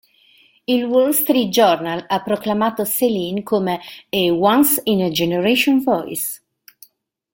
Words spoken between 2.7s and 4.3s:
Céline come "a